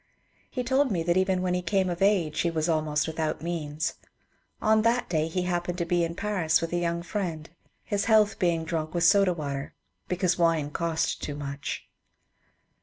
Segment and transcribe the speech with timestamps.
[0.49, 3.93] He told me that even when he came of age he was almost without means.
[4.59, 7.47] On that day he happened to be in Paris with a young friend,
[7.83, 9.75] his health being drunk with soda water
[10.07, 11.87] because wine cost too much.